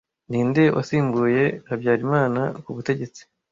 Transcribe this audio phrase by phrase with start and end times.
[0.29, 3.21] Ninde wasimbuye habyarimana ku butegetsi